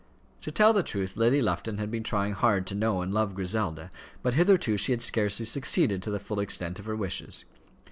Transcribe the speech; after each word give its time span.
To 0.41 0.49
tell 0.51 0.73
the 0.73 0.81
truth, 0.81 1.15
Lady 1.15 1.43
Lufton 1.43 1.77
had 1.77 1.91
been 1.91 2.01
trying 2.01 2.33
hard 2.33 2.65
to 2.65 2.73
know 2.73 3.03
and 3.03 3.13
love 3.13 3.35
Griselda, 3.35 3.91
but 4.23 4.33
hitherto 4.33 4.75
she 4.75 4.93
had 4.93 5.01
scarcely 5.03 5.45
succeeded 5.45 6.01
to 6.01 6.09
the 6.09 6.19
full 6.19 6.39
extent 6.39 6.79
of 6.79 6.85
her 6.85 6.95
wishes. 6.95 7.45